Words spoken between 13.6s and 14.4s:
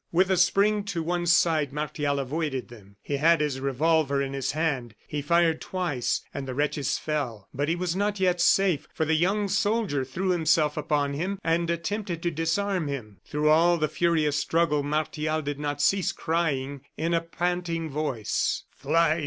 the furious